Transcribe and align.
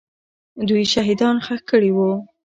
دوی 0.67 0.83
شهیدان 0.93 1.35
ښخ 1.45 1.61
کړي 1.71 1.91
وو. 1.93 2.11